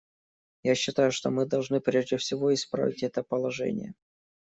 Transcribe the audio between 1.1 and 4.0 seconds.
что мы должны прежде всего исправить это положение.